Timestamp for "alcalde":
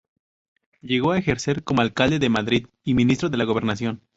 1.83-2.17